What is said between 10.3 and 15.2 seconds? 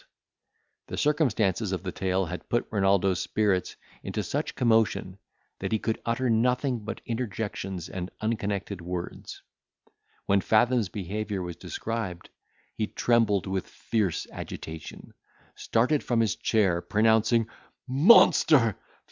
Fathom's behaviour was described, he trembled with fierce agitation,